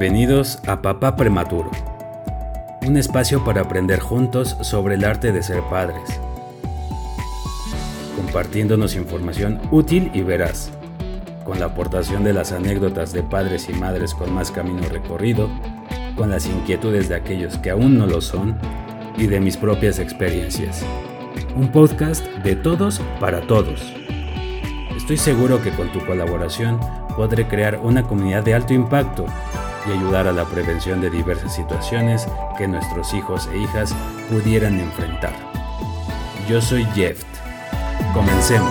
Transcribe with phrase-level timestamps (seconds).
[0.00, 1.70] Bienvenidos a Papá Prematuro,
[2.86, 6.18] un espacio para aprender juntos sobre el arte de ser padres,
[8.16, 10.70] compartiéndonos información útil y veraz,
[11.44, 15.50] con la aportación de las anécdotas de padres y madres con más camino recorrido,
[16.16, 18.56] con las inquietudes de aquellos que aún no lo son
[19.18, 20.82] y de mis propias experiencias.
[21.54, 23.92] Un podcast de todos para todos.
[24.96, 26.80] Estoy seguro que con tu colaboración
[27.18, 29.26] podré crear una comunidad de alto impacto
[29.86, 32.26] y ayudar a la prevención de diversas situaciones
[32.58, 33.94] que nuestros hijos e hijas
[34.30, 35.34] pudieran enfrentar.
[36.48, 37.22] Yo soy Jeff.
[38.12, 38.70] Comencemos.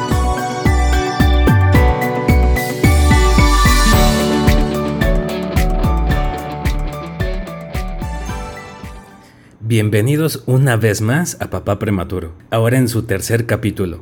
[9.61, 14.01] Bienvenidos una vez más a Papá Prematuro, ahora en su tercer capítulo.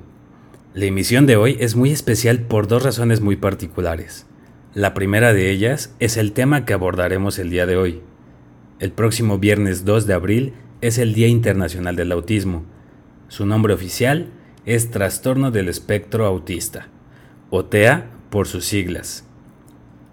[0.74, 4.26] La emisión de hoy es muy especial por dos razones muy particulares.
[4.78, 8.04] La primera de ellas es el tema que abordaremos el día de hoy.
[8.78, 12.64] El próximo viernes 2 de abril es el Día Internacional del Autismo.
[13.28, 14.28] Su nombre oficial
[14.68, 16.90] es Trastorno del Espectro Autista,
[17.50, 19.26] o TEA por sus siglas.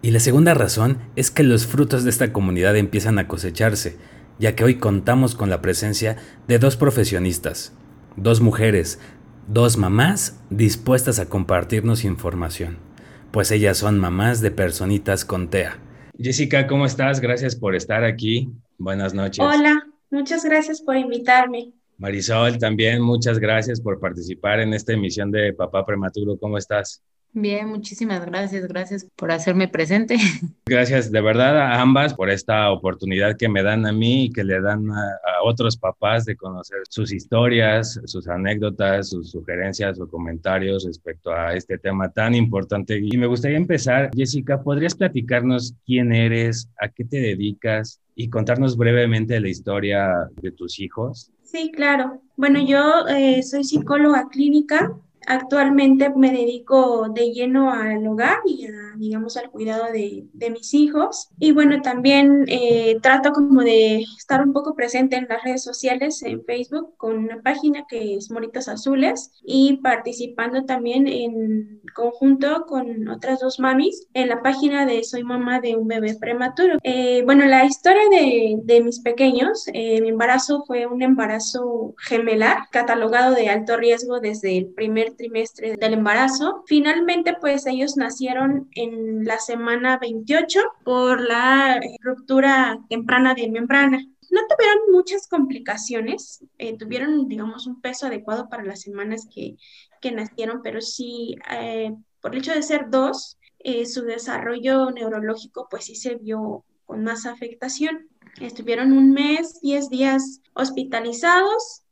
[0.00, 3.98] Y la segunda razón es que los frutos de esta comunidad empiezan a cosecharse,
[4.38, 6.16] ya que hoy contamos con la presencia
[6.48, 7.74] de dos profesionistas,
[8.16, 8.98] dos mujeres,
[9.46, 12.93] dos mamás dispuestas a compartirnos información
[13.34, 15.76] pues ellas son mamás de personitas con TEA.
[16.16, 17.18] Jessica, ¿cómo estás?
[17.18, 18.48] Gracias por estar aquí.
[18.78, 19.44] Buenas noches.
[19.44, 21.72] Hola, muchas gracias por invitarme.
[21.98, 26.38] Marisol, también muchas gracias por participar en esta emisión de Papá Prematuro.
[26.38, 27.02] ¿Cómo estás?
[27.36, 30.16] Bien, muchísimas gracias, gracias por hacerme presente.
[30.66, 34.44] Gracias de verdad a ambas por esta oportunidad que me dan a mí y que
[34.44, 40.84] le dan a, otros papás de conocer sus historias, sus anécdotas, sus sugerencias o comentarios
[40.84, 42.98] respecto a este tema tan importante.
[42.98, 48.76] Y me gustaría empezar, Jessica, ¿podrías platicarnos quién eres, a qué te dedicas y contarnos
[48.76, 51.32] brevemente la historia de tus hijos?
[51.42, 52.22] Sí, claro.
[52.36, 54.96] Bueno, yo eh, soy psicóloga clínica,
[55.26, 61.30] Actualmente me dedico de lleno al hogar y digamos, al cuidado de, mis hijos.
[61.38, 66.22] Y bueno, también eh, trato como de estar un poco presente en las redes sociales,
[66.22, 73.08] en Facebook, con una página que es Moritas Azules y participando también en conjunto con
[73.08, 76.78] otras dos mamis en la página de Soy mamá de un bebé prematuro.
[76.82, 82.68] Eh, bueno, la historia de, de mis pequeños, eh, mi embarazo fue un embarazo gemelar,
[82.70, 86.62] catalogado de alto riesgo desde el primer trimestre del embarazo.
[86.66, 93.98] Finalmente, pues ellos nacieron en la semana 28 por la eh, ruptura temprana de membrana.
[94.30, 99.56] No tuvieron muchas complicaciones, eh, tuvieron, digamos, un peso adecuado para las semanas que,
[100.00, 103.38] que nacieron, pero sí, eh, por el hecho de ser dos,
[103.86, 108.08] su desarrollo neurológico pues sí se vio con más afectación.
[108.40, 111.83] Estuvieron un mes, 10 días hospitalizados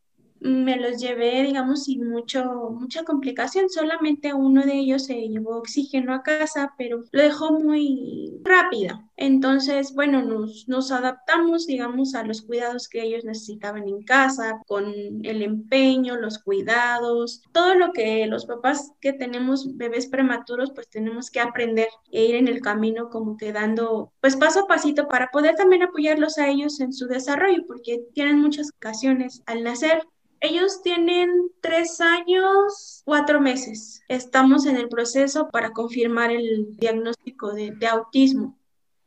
[0.42, 3.68] me los llevé, digamos, sin mucho, mucha complicación.
[3.68, 9.02] Solamente uno de ellos se llevó oxígeno a casa, pero lo dejó muy rápido.
[9.16, 14.84] Entonces, bueno, nos, nos adaptamos, digamos, a los cuidados que ellos necesitaban en casa, con
[15.22, 21.30] el empeño, los cuidados, todo lo que los papás que tenemos bebés prematuros, pues tenemos
[21.30, 25.28] que aprender e ir en el camino como que dando, pues paso a pasito para
[25.28, 30.02] poder también apoyarlos a ellos en su desarrollo, porque tienen muchas ocasiones al nacer
[30.42, 31.30] ellos tienen
[31.60, 34.02] tres años, cuatro meses.
[34.08, 38.58] Estamos en el proceso para confirmar el diagnóstico de, autismo.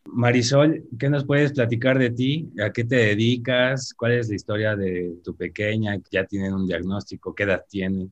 [0.05, 2.49] Marisol, ¿qué nos puedes platicar de ti?
[2.63, 3.93] ¿A qué te dedicas?
[3.93, 5.97] ¿Cuál es la historia de tu pequeña?
[6.09, 7.35] ¿Ya tienen un diagnóstico?
[7.35, 8.09] ¿Qué edad tiene?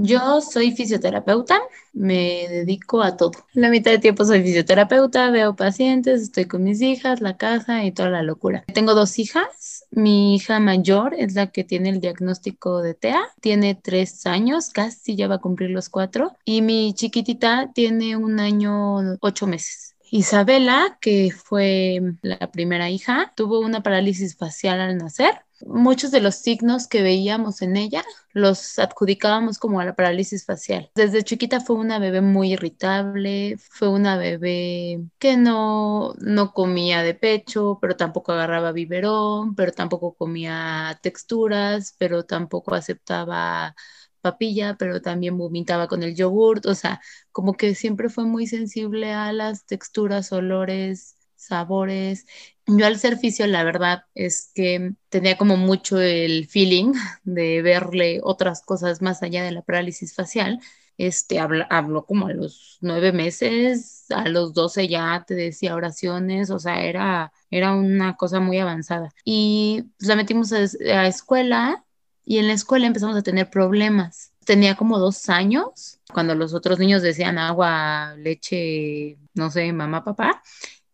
[0.00, 1.60] Yo soy fisioterapeuta,
[1.92, 3.32] me dedico a todo.
[3.52, 7.90] La mitad del tiempo soy fisioterapeuta, veo pacientes, estoy con mis hijas, la casa y
[7.90, 8.62] toda la locura.
[8.72, 9.86] Tengo dos hijas.
[9.90, 15.16] Mi hija mayor es la que tiene el diagnóstico de TEA, tiene tres años, casi
[15.16, 16.36] ya va a cumplir los cuatro.
[16.44, 19.96] Y mi chiquitita tiene un año, ocho meses.
[20.12, 26.36] Isabela, que fue la primera hija, tuvo una parálisis facial al nacer muchos de los
[26.36, 30.90] signos que veíamos en ella los adjudicábamos como a la parálisis facial.
[30.94, 37.14] Desde chiquita fue una bebé muy irritable, fue una bebé que no, no comía de
[37.14, 43.74] pecho, pero tampoco agarraba biberón, pero tampoco comía texturas, pero tampoco aceptaba
[44.20, 47.00] papilla, pero también vomitaba con el yogurt, o sea,
[47.32, 52.26] como que siempre fue muy sensible a las texturas, olores, sabores.
[52.70, 56.92] Yo al ser fisio, la verdad es que tenía como mucho el feeling
[57.24, 60.60] de verle otras cosas más allá de la parálisis facial.
[60.98, 66.58] este, habló, como a los nueve meses, a los doce ya te decía oraciones, o
[66.58, 69.14] sea, era, era una cosa muy avanzada.
[69.24, 71.84] Y pues, la metimos a, a escuela
[72.24, 74.32] y en la escuela empezamos a tener problemas.
[74.44, 80.42] Tenía como dos años, cuando los otros niños decían agua, leche, no sé, mamá, papá,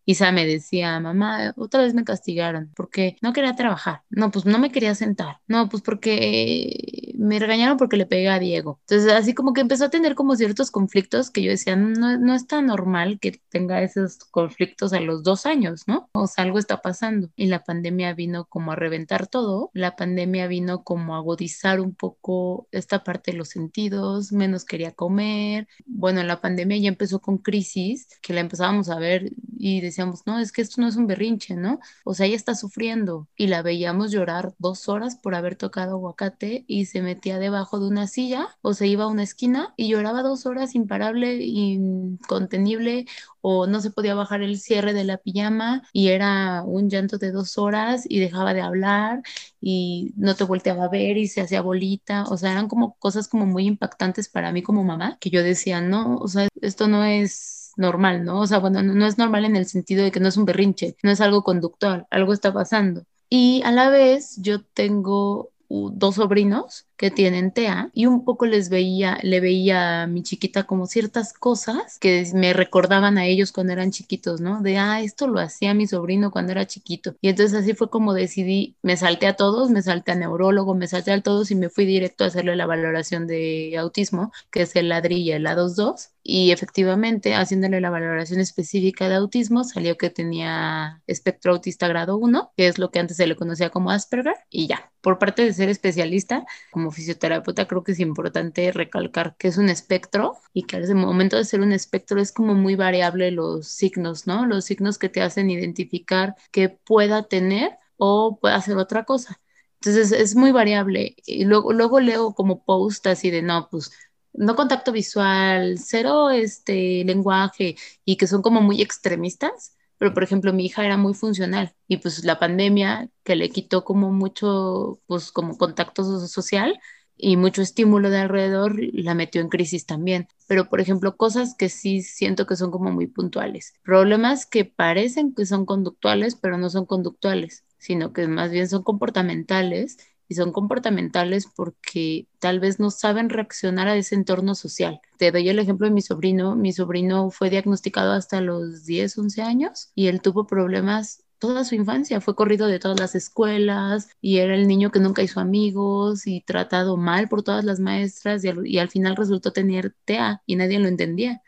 [0.07, 4.03] Isa me decía, mamá, otra vez me castigaron porque no quería trabajar.
[4.11, 5.41] No, pues no me quería sentar.
[5.47, 8.81] No, pues porque me regañaron porque le pegué a Diego.
[8.89, 12.35] Entonces, así como que empezó a tener como ciertos conflictos que yo decía, no, no
[12.35, 16.09] es tan normal que tenga esos conflictos a los dos años, ¿no?
[16.13, 17.31] O sea, algo está pasando.
[17.37, 19.71] Y la pandemia vino como a reventar todo.
[19.75, 24.93] La pandemia vino como a agudizar un poco esta parte de los sentidos, menos quería
[24.93, 25.69] comer.
[25.87, 30.39] Bueno, la pandemia ya empezó con crisis, que la empezábamos a ver y decíamos, no,
[30.39, 31.81] es que esto no es un berrinche, ¿no?
[32.05, 36.65] O sea, ella está sufriendo y la veíamos llorar dos horas por haber tocado aguacate
[36.67, 40.23] y se metía debajo de una silla o se iba a una esquina y lloraba
[40.23, 43.07] dos horas imparable, incontenible
[43.41, 47.31] o no se podía bajar el cierre de la pijama y era un llanto de
[47.31, 49.23] dos horas y dejaba de hablar
[49.61, 53.29] y no te volteaba a ver y se hacía bolita, o sea, eran como cosas
[53.29, 57.05] como muy impactantes para mí como mamá, que yo decía, no, o sea, esto no
[57.05, 58.41] es normal, ¿no?
[58.41, 60.97] O sea, bueno, no, es normal en el sentido de que no es un berrinche,
[61.03, 63.05] no es algo conductual, algo está pasando.
[63.29, 68.69] Y a la vez yo tengo dos sobrinos que tienen TEA y un poco les
[68.69, 73.73] veía, le veía a mi chiquita como ciertas cosas que me recordaban a ellos cuando
[73.73, 74.63] eran chiquitos, ¿no?
[74.63, 77.17] De, ah, esto lo hacía mi sobrino cuando era chiquito.
[77.21, 80.87] Y entonces así fue como decidí, me salté a todos, me salté a neurólogo, me
[80.87, 84.77] salté a todos y me fui directo a hacerle la valoración de autismo, que es
[84.77, 86.11] el ladrilla, el A22.
[86.27, 92.53] Y efectivamente, haciéndole la valoración específica de autismo, salió que tenía espectro autista grado 1,
[92.57, 94.91] que es lo que antes se le conocía como Asperger, y ya.
[95.03, 99.69] Por parte de ser especialista, como fisioterapeuta creo que es importante recalcar que es un
[99.69, 104.27] espectro y que al momento de ser un espectro es como muy variable los signos,
[104.27, 104.47] ¿no?
[104.47, 109.41] Los signos que te hacen identificar que pueda tener o pueda hacer otra cosa.
[109.81, 111.17] Entonces es muy variable.
[111.27, 113.93] Y luego, luego leo como post así de, no, pues
[114.33, 120.53] no contacto visual, cero este lenguaje y que son como muy extremistas pero por ejemplo
[120.53, 125.33] mi hija era muy funcional y pues la pandemia que le quitó como mucho, pues
[125.33, 126.79] como contacto social
[127.17, 130.29] y mucho estímulo de alrededor, la metió en crisis también.
[130.47, 133.75] Pero por ejemplo, cosas que sí siento que son como muy puntuales.
[133.83, 138.83] Problemas que parecen que son conductuales, pero no son conductuales, sino que más bien son
[138.83, 139.99] comportamentales
[140.35, 145.01] y son comportamentales porque tal vez no saben reaccionar a ese entorno social.
[145.17, 146.57] Te doy el ejemplo de mi sobrino.
[146.57, 151.77] Mi sobrino fue diagnosticado hasta los 10, 11 años y él tuvo problemas toda su
[151.77, 152.21] infancia.
[152.21, 156.41] Fue corrido de todas las escuelas y era el niño que nunca hizo amigos y
[156.41, 160.89] tratado mal por todas las maestras y al, final resultó tener TEA y nadie lo
[160.89, 161.43] entendía.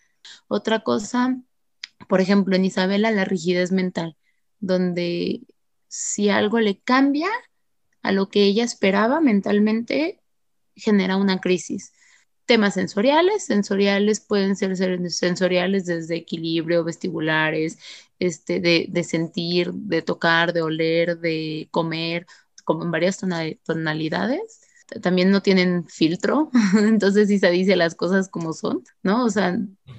[0.47, 1.41] Otra cosa,
[2.09, 4.17] por ejemplo, en Isabela, la rigidez mental,
[4.61, 5.43] donde
[5.89, 7.29] si algo le cambia,
[8.07, 10.21] a lo que ella esperaba mentalmente,
[10.77, 11.93] genera una crisis.
[12.47, 14.77] Temas sensoriales, sensoriales pueden ser
[15.11, 17.79] sensoriales desde equilibrio, vestibulares,
[18.19, 22.27] este, de, de sentir, de tocar, de oler, de comer,
[22.65, 23.19] como en varias
[23.65, 24.66] tonalidades
[25.03, 29.25] también no tienen filtro, entonces sí se dice las cosas como son, ¿no?
[29.25, 29.59] O sea,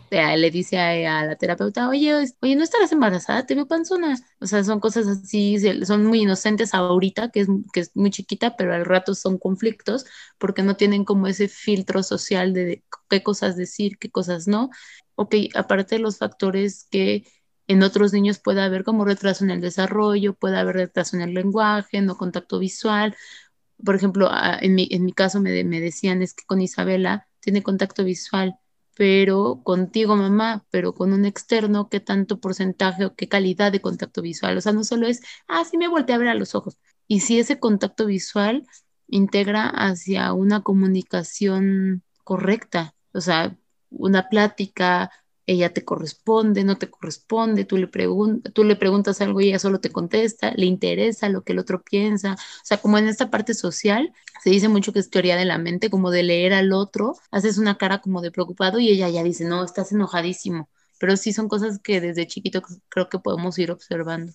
[0.10, 3.46] le dice a, la terapeuta, oye, oye, ¿no estarás embarazada?
[3.46, 4.17] Te veo panzona.
[4.39, 8.56] O sea, son cosas así, son muy inocentes ahorita, que es, que es muy chiquita,
[8.56, 10.06] pero al rato son conflictos
[10.38, 14.70] porque no tienen como ese filtro social de qué cosas decir, qué cosas no.
[15.15, 17.25] Ok, aparte de los factores que
[17.67, 21.34] en otros niños puede haber como retraso en el desarrollo, puede haber retraso en el
[21.34, 23.15] lenguaje, no contacto visual,
[23.84, 24.29] por ejemplo,
[24.62, 28.57] en mi, en mi caso me, me decían es que con Isabela tiene contacto visual,
[28.96, 34.22] pero contigo mamá, pero con un externo, ¿qué tanto porcentaje o qué calidad de contacto
[34.22, 34.57] visual?
[34.57, 36.77] O sea, no solo es, ah, sí me volteé a ver a los ojos.
[37.07, 38.65] Y si ese contacto visual
[39.07, 43.55] integra hacia una comunicación correcta, o sea,
[43.89, 45.12] una plática,
[45.48, 47.88] ella te corresponde, no te corresponde, tú le,
[48.54, 51.82] tú le preguntas algo y ella solo te contesta, le interesa lo que el otro
[51.84, 52.34] piensa.
[52.36, 54.13] O sea, como en esta parte social,
[54.44, 57.58] se dice mucho que es teoría de la mente, como de leer al otro, haces
[57.58, 60.70] una cara como de preocupado y ella ya dice, no, estás enojadísimo.
[61.00, 64.34] Pero sí son cosas que desde chiquito creo que podemos ir observando.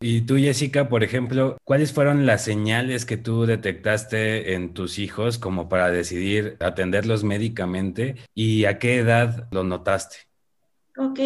[0.00, 5.38] Y tú, Jessica, por ejemplo, ¿cuáles fueron las señales que tú detectaste en tus hijos
[5.38, 10.16] como para decidir atenderlos médicamente y a qué edad lo notaste?
[10.98, 11.20] Ok,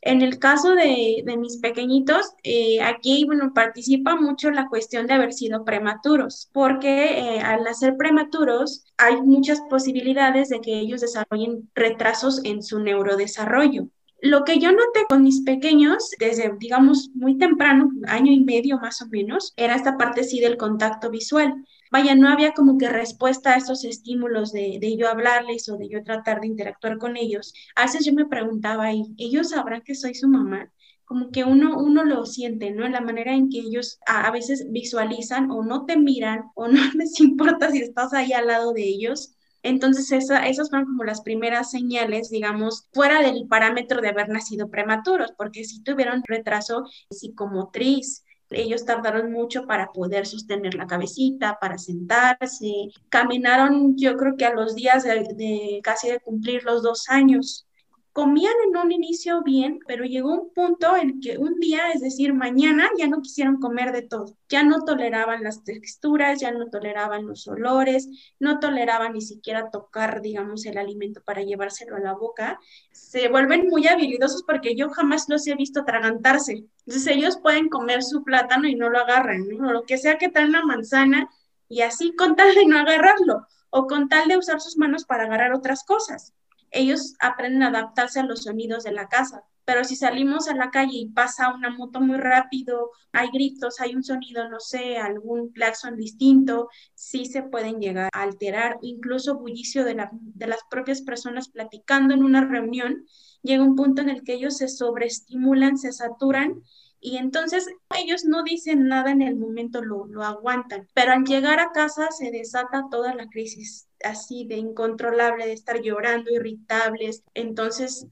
[0.00, 5.32] En el caso de, mis pequeñitos, eh, aquí, bueno, participa mucho la cuestión de haber
[5.32, 12.42] sido prematuros, porque eh, al nacer prematuros hay muchas posibilidades de que ellos desarrollen retrasos
[12.44, 13.88] en su neurodesarrollo.
[14.22, 19.02] Lo que yo noté con mis pequeños, desde, digamos, muy temprano, año y medio más
[19.02, 21.52] o menos, era esta parte sí del contacto visual.
[21.90, 25.88] Vaya, no había como que respuesta a estos estímulos de, de yo hablarles o de
[25.88, 27.52] yo tratar de interactuar con ellos.
[27.74, 30.70] A veces yo me preguntaba ¿ellos sabrán que soy su mamá?
[31.04, 32.88] como que uno, uno lo siente, ¿no?
[32.88, 36.80] La manera en que ellos a, a, veces visualizan o no te miran o no
[36.94, 41.70] les importa si estás ahí al lado de ellos entonces, esas fueron como las primeras
[41.70, 48.84] señales, digamos, fuera del parámetro de haber nacido prematuros, porque si tuvieron retraso psicomotriz, ellos
[48.84, 52.90] tardaron mucho para poder sostener la cabecita, para sentarse.
[53.08, 57.66] Caminaron, yo creo que a los días de casi de cumplir los dos años
[58.12, 62.34] comían en un inicio bien, pero llegó un punto en que un día, es decir,
[62.34, 67.26] mañana, ya no quisieron comer de todo, ya no toleraban las texturas, ya no toleraban
[67.26, 72.60] los olores, no toleraban ni siquiera tocar, digamos, el alimento para llevárselo a la boca.
[72.90, 76.66] Se vuelven muy habilidosos porque yo jamás los he visto atragantarse.
[76.86, 79.72] Entonces ellos pueden comer su plátano y no lo agarran, ¿no?
[79.72, 81.30] lo que sea que traen una manzana
[81.68, 85.24] y así con tal de no agarrarlo o con tal de usar sus manos para
[85.24, 86.34] agarrar otras cosas
[86.72, 89.44] ellos aprenden a adaptarse a los sonidos de la casa.
[89.64, 93.94] Pero si salimos a la calle y pasa una moto muy rápido, hay gritos, hay
[93.94, 99.84] un sonido, no sé, algún claxon distinto, sí se pueden llegar a alterar, incluso bullicio
[99.84, 103.06] de, las propias personas platicando en una reunión,
[103.42, 106.60] llega un punto en el que ellos se sobreestimulan, se saturan
[106.98, 111.60] y entonces ellos no dicen nada en el momento, lo, lo aguantan, pero al llegar
[111.60, 118.06] a casa se desata toda la crisis así de incontrolable, de estar llorando, irritables, entonces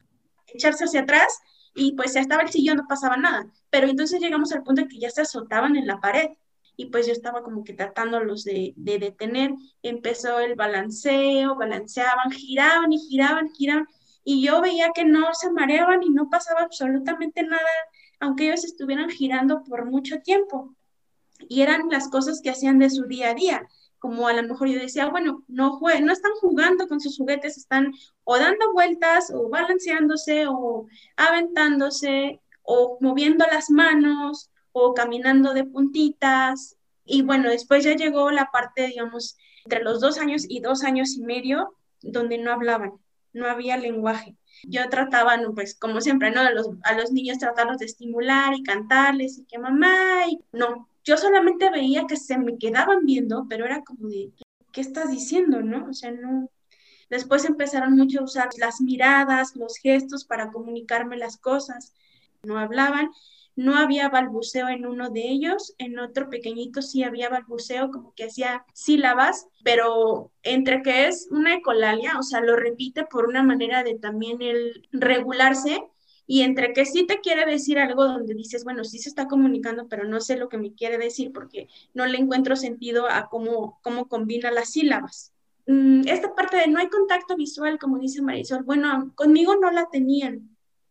[0.47, 1.38] echarse hacia atrás
[1.75, 4.88] y pues ya estaba el sillón, no pasaba nada, pero entonces llegamos al punto de
[4.88, 6.30] que ya se azotaban en la pared
[6.76, 12.92] y pues yo estaba como que tratándolos de, de detener, empezó el balanceo, balanceaban, giraban
[12.92, 13.87] y giraban, giraban,
[14.25, 17.68] y yo veía que no se mareaban y no pasaba absolutamente nada
[18.20, 20.76] aunque ellos estuvieran girando por mucho tiempo.
[21.49, 23.68] Y eran las cosas que hacían de su día a día.
[24.00, 27.92] Como a lo mejor yo decía, bueno, no, no están jugando con sus juguetes, están
[28.25, 36.76] o dando vueltas o balanceándose o aventándose o moviendo las manos o caminando de puntitas.
[37.04, 41.16] Y bueno, después ya llegó la parte, digamos, entre los dos años y dos años
[41.16, 42.95] y medio, donde no hablaban,
[43.33, 46.40] no había lenguaje yo trataba, pues como siempre, ¿no?
[46.40, 50.88] A los, a los niños tratarlos de estimular y cantarles y que mamá, y no,
[51.05, 54.31] yo solamente veía que se me quedaban viendo, pero era como de,
[54.73, 55.88] ¿qué estás diciendo, no?
[55.88, 56.50] O sea, no.
[57.09, 61.93] Después empezaron mucho a usar las miradas, los gestos para comunicarme las cosas.
[62.43, 63.11] No hablaban
[63.57, 68.25] no había balbuceo en uno de ellos, en otro pequeñito sí había balbuceo, como que
[68.25, 73.83] hacía sílabas, pero entre que es una ecolalia, o sea, lo repite por una manera
[73.83, 75.83] de también el regularse,
[76.26, 79.88] y entre que sí te quiere decir algo donde dices, bueno, sí se está comunicando,
[79.88, 83.80] pero no sé lo que me quiere decir porque no le encuentro sentido a cómo,
[83.83, 85.33] cómo combina las sílabas.
[85.66, 89.88] Mm, esta parte de no hay contacto visual, como dice Marisol, bueno, conmigo no la
[89.90, 90.50] tenían,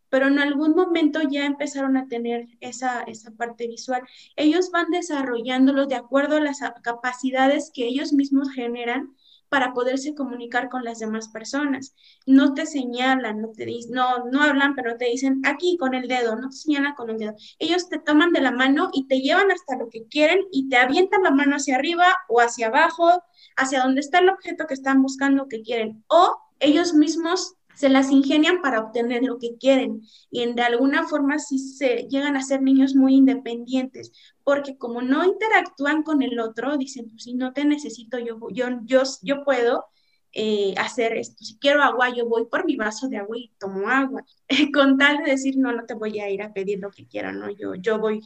[0.10, 4.02] pero en algún momento ya empezaron a tener esa, esa parte visual.
[4.36, 9.16] Ellos van desarrollándolos de acuerdo a las capacidades que ellos mismos generan
[9.50, 11.96] para poderse comunicar con las demás personas.
[12.26, 16.08] No te señalan, no te dicen, no, no hablan, pero te dicen aquí con el
[16.08, 17.36] dedo, no te señalan con el dedo.
[17.58, 20.78] Ellos te toman de la mano y te llevan hasta lo que quieren y te
[20.78, 23.24] avientan la mano hacia arriba o hacia abajo,
[23.58, 26.04] hacia donde está el objeto que están buscando que quieren.
[26.08, 31.40] O ellos mismos se las ingenian para obtener lo que quieren y de alguna forma
[31.40, 34.12] sí se llegan a ser niños muy independientes,
[34.44, 38.68] porque como no interactúan con el otro, dicen, pues si no te necesito, yo, yo,
[38.84, 39.86] yo, yo puedo
[40.34, 41.42] eh, hacer esto.
[41.46, 44.26] Si quiero agua, yo voy por mi vaso de agua y tomo agua,
[44.74, 47.32] con tal de decir, no, no te voy a ir a pedir lo que quiera,
[47.32, 48.20] no, yo, yo voy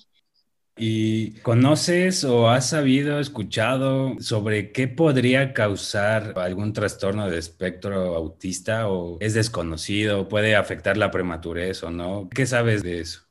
[0.76, 8.90] ¿Y conoces o has sabido, escuchado sobre qué podría causar algún trastorno de espectro autista
[8.90, 12.28] o es desconocido, puede afectar la prematurez o no?
[12.34, 13.22] ¿Qué sabes de eso?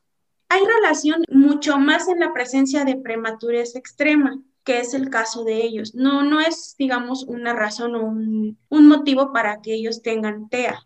[0.47, 5.63] Hay relación mucho más en la presencia de prematurez extrema que es el caso de
[5.63, 5.93] ellos.
[5.93, 10.79] No, no es, digamos, una razón o un, un motivo para que ellos tengan TEA,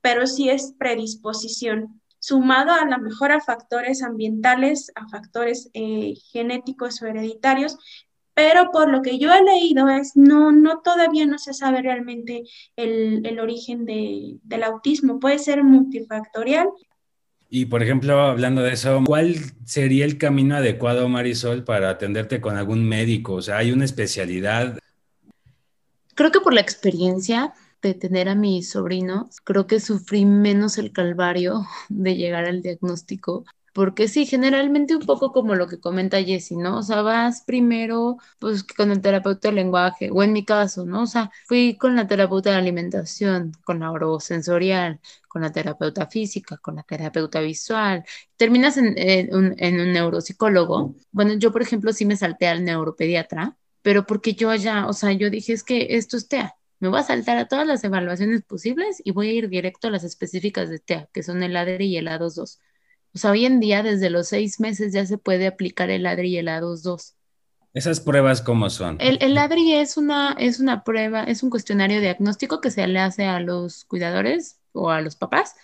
[0.00, 7.02] pero sí es predisposición sumado a lo mejor a factores ambientales, a factores eh, genéticos
[7.02, 7.76] o hereditarios,
[8.32, 12.44] pero por lo que yo he leído es, no, no todavía no se sabe realmente
[12.76, 16.68] el, el origen de, del autismo, puede ser multifactorial.
[17.50, 22.56] Y por ejemplo, hablando de eso, ¿cuál sería el camino adecuado, Marisol, para atenderte con
[22.56, 23.34] algún médico?
[23.34, 24.78] O sea, ¿hay una especialidad?
[26.14, 27.52] Creo que por la experiencia
[27.88, 33.44] de tener a mi sobrino, creo que sufrí menos el calvario de llegar al diagnóstico
[33.74, 36.78] porque sí, generalmente un poco como lo que comenta Jessie, ¿no?
[36.78, 41.02] O sea, vas primero pues con el terapeuta de lenguaje, o en mi caso, ¿no?
[41.02, 46.56] O sea, fui con la terapeuta de alimentación, con la orosensorial, con la terapeuta física,
[46.58, 48.04] con la terapeuta visual,
[48.36, 50.94] terminas en, un, en un neuropsicólogo.
[51.10, 55.12] Bueno, yo por ejemplo sí me salté al neuropediatra, pero porque yo ya, o sea,
[55.12, 58.42] yo dije es que esto es TEA, me voy a saltar a todas las evaluaciones
[58.42, 61.86] posibles y voy a ir directo a las específicas de TEA, que son el ADRI
[61.86, 62.58] y el A22.
[63.14, 66.28] O sea, hoy en día, desde los seis meses ya se puede aplicar el ADRI
[66.28, 67.14] y el A22.
[67.72, 68.98] ¿Esas pruebas cómo son?
[69.00, 72.98] El, el ADRI es una, es una prueba, es un cuestionario diagnóstico que se le
[72.98, 75.54] hace a los cuidadores o a los papás,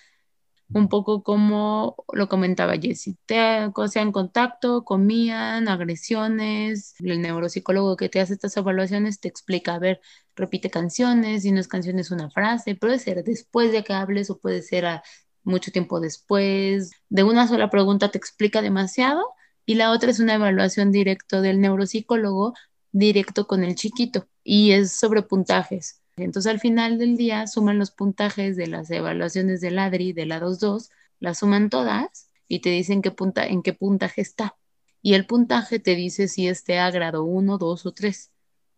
[0.73, 8.21] un poco como lo comentaba Jessie, te hacían contacto, comían, agresiones, el neuropsicólogo que te
[8.21, 10.01] hace estas evaluaciones te explica, a ver,
[10.37, 14.39] repite canciones, y no es canciones una frase, puede ser después de que hables o
[14.39, 15.03] puede ser a
[15.43, 16.91] mucho tiempo después.
[17.09, 19.25] De una sola pregunta te explica demasiado
[19.67, 22.55] y la otra es una evaluación directo del neuropsicólogo
[22.93, 26.00] directo con el chiquito y es sobre puntajes.
[26.23, 30.41] Entonces al final del día suman los puntajes de las evaluaciones del ADRI, de la
[30.41, 34.57] 2.2, las suman todas y te dicen en qué puntaje está.
[35.03, 38.31] Y el puntaje te dice si este a grado 1, 2 o 3.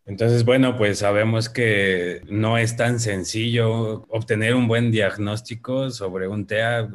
[0.04, 6.46] Entonces, bueno, pues sabemos que no es tan sencillo obtener un buen diagnóstico sobre un
[6.46, 6.88] TEA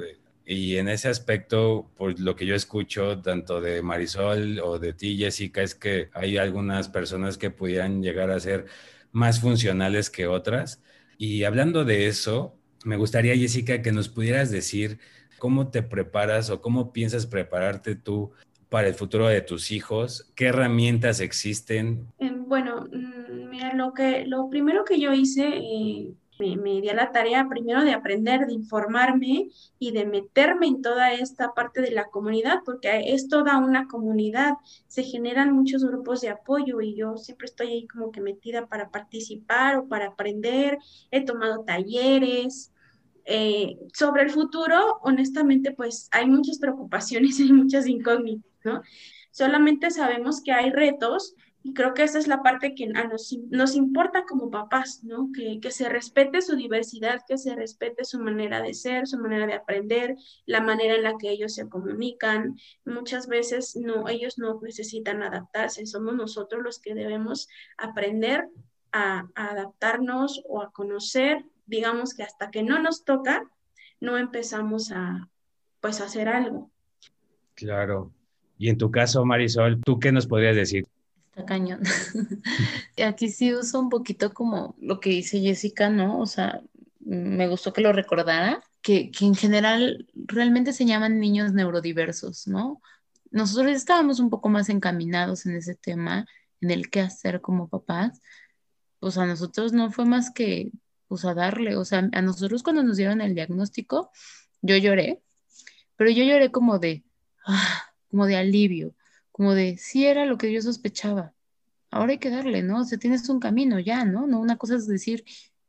[0.45, 5.17] y en ese aspecto, pues lo que yo escucho tanto de Marisol o de ti,
[5.17, 8.65] Jessica, es que hay algunas personas que pudieran llegar a ser
[9.17, 10.83] más funcionales que otras.
[11.17, 12.53] Y hablando de eso,
[12.85, 14.99] me gustaría, Jessica, que nos pudieras decir
[15.39, 18.31] cómo te preparas o cómo piensas prepararte tú
[18.69, 20.31] para el futuro de tus hijos?
[20.35, 22.05] ¿Qué herramientas existen?
[22.19, 26.89] Em, bueno, mm, mira, lo, que, lo primero que yo hice, eh, me, me, di
[26.89, 31.81] a la tarea primero de aprender, de informarme y de meterme en toda esta parte
[31.81, 34.53] de la comunidad, porque es toda una comunidad,
[34.87, 38.89] se generan muchos grupos de apoyo y yo siempre estoy ahí como que metida para
[38.89, 40.77] participar o para aprender,
[41.11, 42.71] he tomado talleres,
[43.29, 48.81] eh, sobre el futuro, honestamente, pues hay muchas preocupaciones y muchas incógnitas, ¿no?
[49.31, 51.35] Solamente sabemos que hay retos
[51.67, 55.31] y creo que esa es la parte que a nos, nos, importa como papás, ¿no?
[55.33, 59.45] Que, que, se respete su diversidad, que se respete su manera de ser, su manera
[59.45, 62.57] de aprender, la manera en la que ellos se comunican.
[62.85, 68.47] Muchas veces no, ellos no necesitan adaptarse, somos nosotros los que debemos aprender
[68.93, 73.43] a, a adaptarnos o a conocer digamos que hasta que no nos toca,
[73.99, 75.27] no empezamos a,
[75.81, 76.71] pues, hacer algo.
[77.55, 78.13] Claro.
[78.57, 80.87] Y en tu caso, Marisol, ¿tú qué nos podrías decir?
[81.37, 81.81] Está cañón.
[83.05, 86.19] Aquí sí uso un poquito como lo que dice Jessica, ¿no?
[86.19, 86.61] O sea,
[86.99, 92.81] me gustó que lo recordara, que, que en general realmente se llaman niños neurodiversos, ¿no?
[93.29, 96.25] Nosotros estábamos un poco más encaminados en ese tema,
[96.59, 98.19] en el qué hacer como papás.
[98.99, 100.71] Pues a nosotros no fue más que
[101.07, 104.11] pues a darle, o sea, a nosotros cuando nos dieron el diagnóstico,
[104.63, 105.21] yo lloré,
[105.95, 107.05] pero yo lloré como de,
[107.45, 108.95] ah, como de alivio,
[109.37, 111.33] como de, sí era lo que yo sospechaba,
[111.91, 112.81] ahora hay que darle, ¿no?
[112.81, 114.27] O sea, tienes un camino ya, ¿no?
[114.27, 115.23] No, una cosa es decir,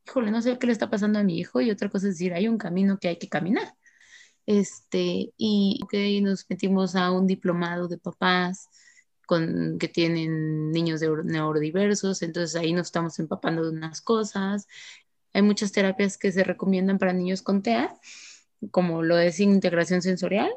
[0.06, 2.34] híjole, no sé qué le está pasando a mi hijo, y otra cosa es decir,
[2.34, 3.74] hay un camino que hay que caminar.
[4.46, 8.68] Este, y que nos metimos a un diplomado de papás,
[9.26, 14.66] con, que tienen niños neurodiversos, entonces ahí nos estamos empapando de unas cosas
[15.32, 17.96] hay muchas terapias que se recomiendan para niños con TEA,
[18.70, 20.50] como lo es integración sensorial.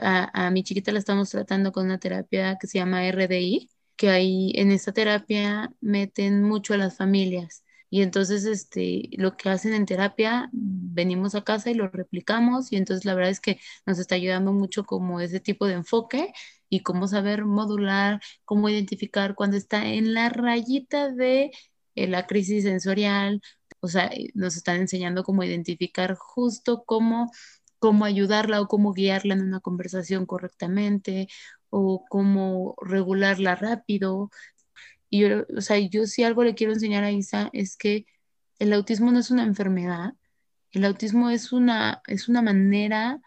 [0.00, 4.52] A, mi chiquita la estamos tratando con una terapia que se llama RDI, que ahí
[4.56, 7.64] en esta terapia meten mucho a las familias.
[7.88, 12.76] Y entonces este, lo que hacen en terapia, venimos a casa y lo replicamos y
[12.76, 16.32] entonces la verdad es que nos está ayudando mucho como ese tipo de enfoque
[16.68, 21.52] y cómo saber modular, cómo identificar cuando está en la rayita de
[21.94, 23.40] eh, la crisis sensorial
[23.80, 27.30] o sea, nos están enseñando cómo identificar justo cómo,
[27.78, 31.28] cómo ayudarla o cómo guiarla en una conversación correctamente
[31.70, 34.30] o cómo regularla rápido.
[35.10, 38.06] Y yo, o sea, yo si algo le quiero enseñar a Isa es que
[38.58, 40.14] el autismo no es una enfermedad,
[40.72, 43.20] el autismo es una, es una manera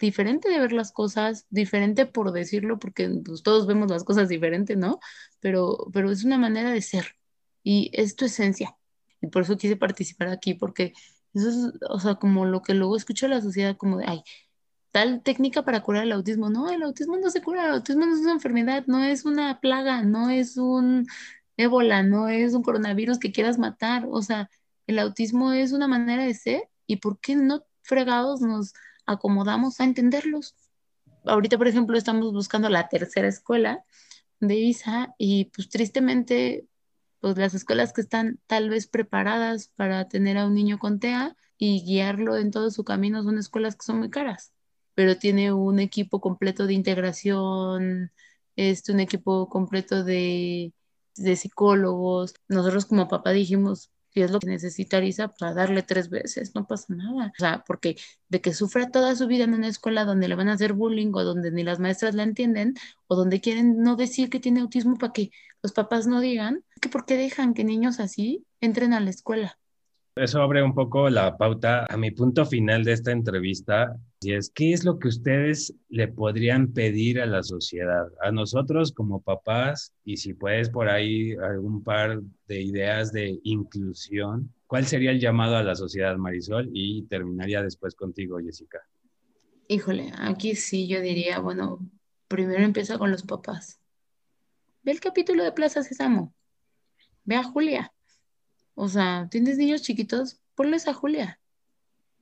[0.00, 4.76] diferente de ver las cosas, diferente por decirlo, porque pues, todos vemos las cosas diferentes,
[4.76, 4.98] ¿no?
[5.40, 7.16] Pero, pero es una manera de ser
[7.62, 8.76] y es tu esencia.
[9.20, 10.94] Y por eso quise participar aquí, porque
[11.34, 11.56] eso es,
[11.88, 14.22] o sea, como lo que luego escucho de la sociedad, como de, ay,
[14.90, 16.50] tal técnica para curar el autismo.
[16.50, 19.60] No, el autismo no se cura, el autismo no es una enfermedad, no es una
[19.60, 21.06] plaga, no es un
[21.56, 24.06] ébola, no es un coronavirus que quieras matar.
[24.10, 24.50] O sea,
[24.86, 28.72] el autismo es una manera de ser y ¿por qué no fregados nos
[29.06, 30.54] acomodamos a entenderlos?
[31.24, 33.84] Ahorita, por ejemplo, estamos buscando la tercera escuela
[34.40, 36.66] de ISA y pues tristemente,
[37.20, 41.36] pues las escuelas que están tal vez preparadas para tener a un niño con TEA
[41.58, 44.52] y guiarlo en todo su camino son escuelas que son muy caras
[44.94, 48.12] pero tiene un equipo completo de integración,
[48.56, 50.74] este, un equipo completo de,
[51.16, 52.34] de psicólogos.
[52.48, 56.66] Nosotros como papá dijimos, si es lo que necesita Lisa, para darle tres veces, no
[56.66, 57.32] pasa nada.
[57.38, 57.96] O sea, porque
[58.28, 61.12] de que sufra toda su vida en una escuela donde le van a hacer bullying
[61.14, 62.74] o donde ni las maestras la entienden
[63.06, 65.30] o donde quieren no decir que tiene autismo para que
[65.62, 69.58] los papás no digan, que por qué dejan que niños así entren a la escuela.
[70.16, 74.50] Eso abre un poco la pauta a mi punto final de esta entrevista, y es,
[74.50, 79.92] ¿qué es lo que ustedes le podrían pedir a la sociedad, a nosotros como papás,
[80.04, 84.52] y si puedes por ahí algún par de ideas de inclusión?
[84.66, 86.68] ¿Cuál sería el llamado a la sociedad, Marisol?
[86.72, 88.80] Y terminaría después contigo, Jessica.
[89.68, 91.78] Híjole, aquí sí yo diría, bueno,
[92.28, 93.80] primero empieza con los papás.
[94.82, 96.34] Ve el capítulo de Plaza Sésamo.
[97.24, 97.92] Ve a Julia
[98.74, 101.39] o sea, tienes niños chiquitos, ponles a Julia.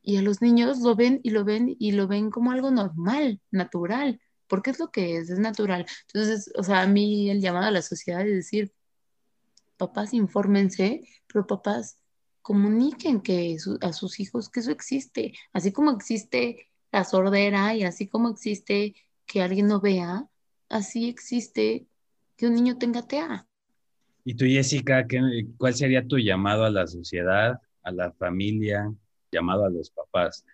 [0.02, 3.40] Y a los niños lo ven y lo ven y lo ven como algo normal,
[3.50, 5.86] natural, porque es lo que es, es natural.
[6.06, 8.72] Entonces, o sea, a mí el llamado a la sociedad es decir,
[9.76, 11.98] papás, infórmense, pero papás,
[12.42, 18.08] comuniquen que a sus hijos que eso existe, así como existe la sordera y así
[18.08, 18.94] como existe
[19.26, 20.26] que alguien no vea,
[20.68, 21.86] así existe
[22.36, 23.46] que un niño tenga TEA.
[24.24, 25.06] Y tú, Jessica,
[25.56, 28.92] ¿cuál sería tu llamado a la sociedad, a la familia,
[29.30, 30.44] llamado a los papás?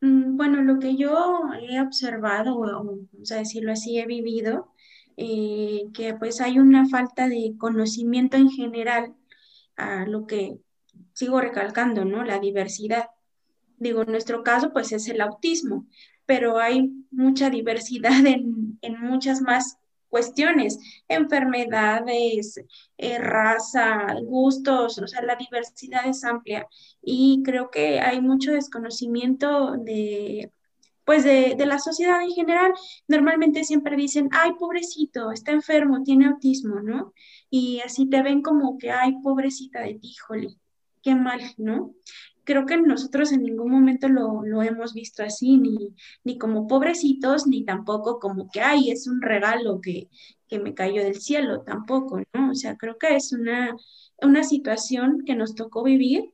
[0.00, 4.72] Mm, bueno, lo que yo he observado, o vamos a decirlo así, he vivido,
[5.16, 9.14] eh, que pues hay una falta de conocimiento en general
[9.76, 10.58] a lo que
[11.12, 12.24] sigo recalcando, ¿no?
[12.24, 13.10] La diversidad.
[13.78, 15.86] Digo, en nuestro caso, pues es el autismo,
[16.26, 22.60] pero hay mucha diversidad en, en muchas más cuestiones, enfermedades,
[22.96, 26.66] eh, raza, gustos, o sea, la diversidad es amplia
[27.02, 30.50] y creo que hay mucho desconocimiento de
[31.04, 32.70] pues de, de, la sociedad en general,
[33.06, 37.14] normalmente siempre dicen, ay, pobrecito, está enfermo, tiene autismo, ¿no?
[37.48, 40.14] Y así te ven como que, ay, pobrecita de ti,
[41.02, 41.94] qué mal, ¿no?
[42.48, 47.46] Creo que nosotros en ningún momento lo, lo hemos visto así, ni, ni, como pobrecitos,
[47.46, 50.08] ni tampoco como que, ay, es un regalo que,
[50.48, 52.52] que, me cayó del cielo, tampoco, ¿no?
[52.52, 53.76] O sea, creo que es una,
[54.22, 56.32] una situación que nos tocó vivir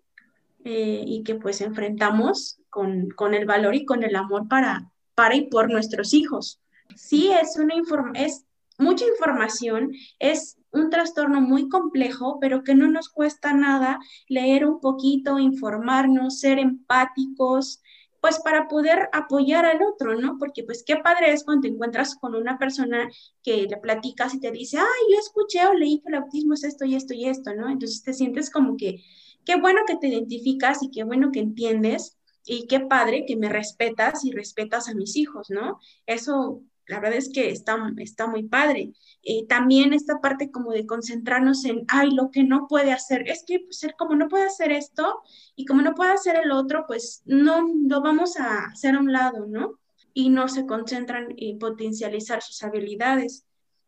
[0.65, 5.35] eh, y que pues enfrentamos con, con, el valor y con el amor para, para
[5.35, 6.61] y por nuestros hijos.
[6.95, 7.75] Sí, es, una
[8.15, 8.45] es
[8.79, 14.81] mucha información, es un trastorno muy complejo, pero que no nos cuesta nada leer un
[14.81, 17.81] poquito, informarnos, ser empáticos,
[18.21, 20.39] pues para poder apoyar al otro, ¿no?
[20.39, 23.11] Porque pues qué padre es cuando te encuentras con una persona
[23.43, 26.65] que le platicas y te dice, ay, yo escuché o leí que el autismo es
[26.65, 27.69] esto y esto y esto, ¿no?
[27.69, 29.03] Entonces te sientes como que,
[29.45, 33.51] qué bueno que te identificas y qué bueno que entiendes y qué padre que me
[33.51, 35.79] respetas y respetas a mis hijos, ¿no?
[36.07, 38.93] Eso la verdad es que está, está muy padre.
[39.23, 43.45] Eh, también esta parte como de concentrarnos en, ay, lo que no puede hacer, es
[43.47, 45.21] que pues, como no puede hacer esto
[45.57, 49.13] y como no puede hacer el otro, pues no lo vamos a hacer a un
[49.13, 49.79] lado, ¿no?
[50.13, 53.45] Y no se concentran en potencializar sus habilidades.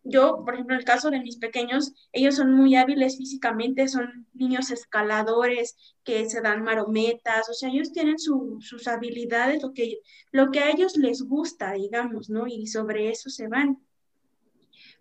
[0.08, 4.26] Yo, por ejemplo, en el caso de mis pequeños, ellos son muy hábiles físicamente, son
[4.34, 9.98] niños escaladores que se dan marometas, o sea, ellos tienen sus habilidades, lo que,
[10.30, 12.46] lo que a ellos les gusta, digamos, ¿no?
[12.46, 13.78] Y sobre eso se van.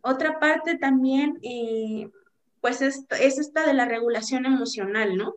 [0.02, 2.10] Otra parte también, eh,
[2.62, 5.36] pues, es, es esta de la regulación emocional, ¿no?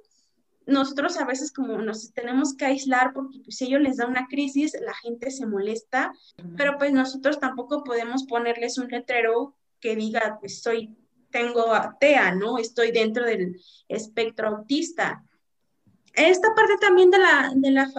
[0.69, 4.27] Nosotros a veces como nos tenemos que aislar porque pues, si ellos les da una
[4.29, 6.13] crisis, la gente se molesta,
[6.57, 10.95] pero pues nosotros tampoco podemos ponerles un letrero que diga, pues soy,
[11.31, 11.65] tengo
[11.99, 12.59] TEA, ¿no?
[12.59, 15.25] Estoy dentro del espectro autista.
[16.15, 17.91] Esta parte también de la, de la,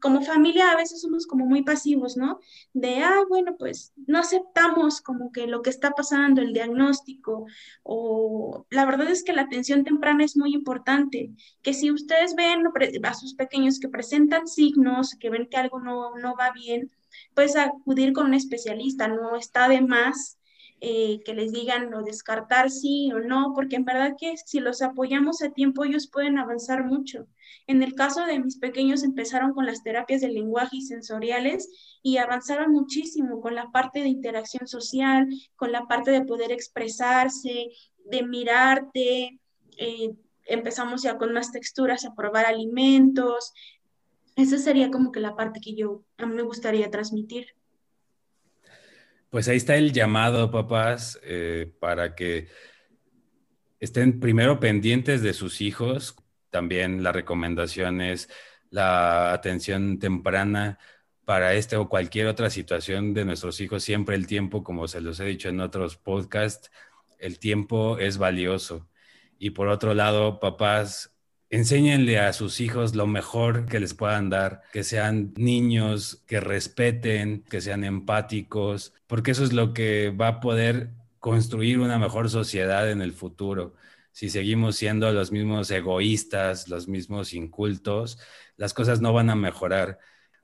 [0.00, 2.40] como familia a veces somos como muy pasivos, ¿no?
[2.72, 7.46] De, ah, bueno, pues no aceptamos como que lo que está pasando, el diagnóstico,
[7.82, 11.30] o la verdad es que la atención temprana es muy importante,
[11.62, 12.64] que si ustedes ven
[13.04, 16.90] a sus pequeños que presentan signos, que ven que algo no, no va bien,
[17.34, 20.38] pues acudir con un especialista, no está de más
[20.80, 24.80] eh, que les digan o descartar sí o no, porque en verdad que si los
[24.80, 27.26] apoyamos a tiempo ellos pueden avanzar mucho.
[27.66, 31.68] En el caso de mis pequeños empezaron con las terapias de lenguaje y sensoriales
[32.02, 37.68] y avanzaron muchísimo con la parte de interacción social, con la parte de poder expresarse,
[38.04, 39.38] de mirarte.
[39.76, 40.10] Eh,
[40.46, 43.52] empezamos ya con más texturas a probar alimentos.
[44.36, 47.48] Esa sería como que la parte que yo a mí me gustaría transmitir.
[49.30, 52.48] Pues ahí está el llamado, papás, eh, para que
[53.78, 56.16] estén primero pendientes de sus hijos.
[56.50, 58.28] También la recomendación es
[58.70, 60.78] la atención temprana
[61.24, 63.84] para este o cualquier otra situación de nuestros hijos.
[63.84, 66.70] Siempre el tiempo, como se los he dicho en otros podcasts,
[67.18, 68.88] el tiempo es valioso.
[69.38, 71.12] Y por otro lado, papás,
[71.52, 77.42] Enséñenle a sus hijos lo mejor que les puedan dar, que sean niños, que respeten,
[77.50, 82.88] que sean empáticos, porque eso es lo que va a poder construir una mejor sociedad
[82.88, 83.74] en el futuro.
[84.12, 88.18] Si seguimos siendo los mismos egoístas, los mismos incultos,
[88.56, 89.98] las cosas no van a mejorar.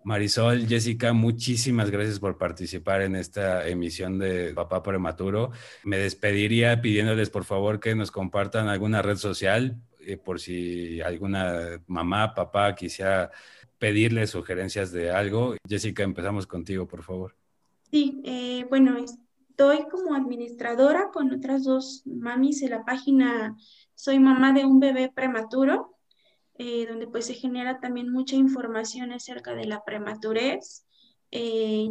[0.05, 5.51] Marisol, Jessica, muchísimas gracias por participar en esta emisión de Papá Prematuro.
[5.83, 11.83] Me despediría pidiéndoles por favor que nos compartan alguna red social eh, por si alguna
[11.89, 13.33] mamá, papá quisiera
[13.79, 15.57] pedirle sugerencias de algo.
[15.69, 17.35] Jessica, empezamos contigo, por favor.
[17.91, 18.97] Sí, eh, bueno,
[19.57, 23.57] estoy como administradora con otras dos mamis en la página
[23.95, 25.97] Soy mamá de un bebé prematuro,
[26.59, 30.85] eh, donde pues se genera también mucha información acerca de la prematurez.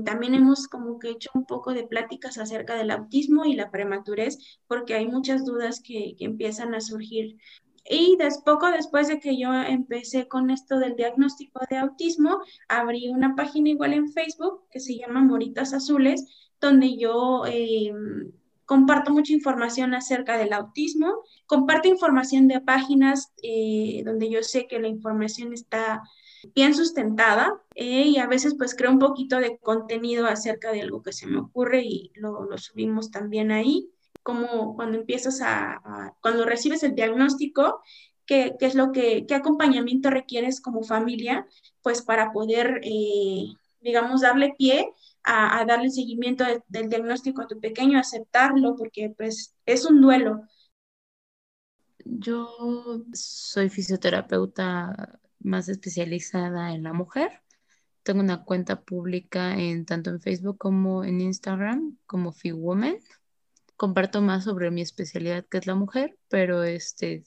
[0.05, 4.37] también hemos como que hecho un poco de pláticas acerca del autismo y la prematurez,
[4.67, 7.35] porque hay muchas dudas que, que empiezan a surgir
[7.87, 13.35] y poco después de que yo empecé con esto del diagnóstico de autismo, abrí una
[13.35, 17.91] página igual en Facebook que se llama Moritas Azules, donde yo eh,
[18.65, 24.79] comparto mucha información acerca del autismo, comparto información de páginas eh, donde yo sé que
[24.79, 26.01] la información está
[26.53, 31.01] bien sustentada eh, y a veces pues creo un poquito de contenido acerca de algo
[31.01, 33.89] que se me ocurre y lo, lo subimos también ahí.
[34.23, 37.81] Como cuando empiezas a, cuando recibes el diagnóstico,
[38.25, 41.47] qué, qué, es lo que, qué acompañamiento requieres como familia,
[41.83, 43.53] pues para poder, eh,
[43.85, 44.89] digamos, darle pie
[45.23, 50.41] a, darle seguimiento del diagnóstico a tu pequeño, aceptarlo, porque pues es un duelo.
[52.03, 57.41] Yo soy fisioterapeuta más especializada en la mujer.
[58.03, 62.97] Tengo una cuenta pública en tanto en Facebook como en Instagram como FeWoman
[63.75, 67.25] comparto más sobre mi especialidad que es la mujer, pero este,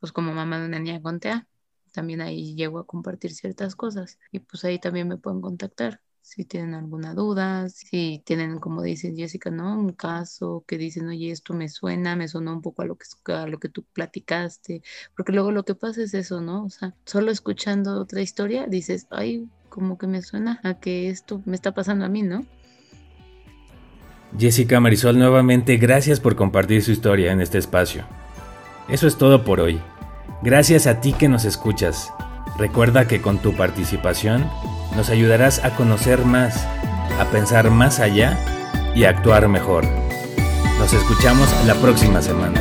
[0.00, 1.46] pues como mamá de una niña con TEA,
[1.94, 6.44] también ahí llego a compartir ciertas cosas y pues ahí también me pueden contactar si
[6.44, 9.78] tienen alguna duda, si tienen, como dice Jessica, ¿no?
[9.78, 13.32] Un caso que dicen, oye, esto me suena, me sonó un poco a lo que,
[13.32, 14.82] a lo que tú platicaste,
[15.14, 16.64] porque luego lo que pasa es eso, ¿no?
[16.64, 21.42] O sea, solo escuchando otra historia dices, ay, como que me suena a que esto
[21.44, 22.46] me está pasando a mí, ¿no?
[24.38, 28.06] Jessica Marisol, nuevamente gracias por compartir su historia en este espacio.
[28.88, 29.78] Eso es todo por hoy.
[30.44, 32.12] Gracias a ti que nos escuchas.
[32.58, 34.46] Recuerda que con tu participación
[34.94, 36.66] nos ayudarás a conocer más,
[37.18, 38.38] a pensar más allá
[38.94, 39.86] y a actuar mejor.
[40.78, 42.60] Nos escuchamos la próxima semana.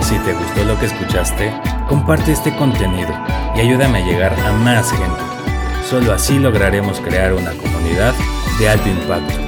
[0.00, 1.52] Si te gustó lo que escuchaste,
[1.88, 3.14] comparte este contenido
[3.54, 5.22] y ayúdame a llegar a más gente.
[5.88, 8.12] Solo así lograremos crear una comunidad
[8.58, 9.45] de alto impacto.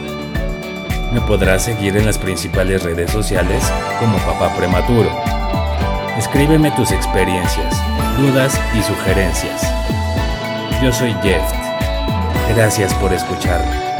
[1.12, 3.64] Me podrás seguir en las principales redes sociales
[3.98, 5.10] como Papá Prematuro.
[6.18, 7.74] Escríbeme tus experiencias,
[8.18, 9.62] dudas y sugerencias.
[10.82, 11.42] Yo soy Jeff.
[12.54, 13.97] Gracias por escucharme.